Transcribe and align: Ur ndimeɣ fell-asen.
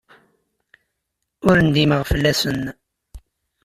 Ur 1.47 1.57
ndimeɣ 1.67 2.01
fell-asen. 2.09 2.61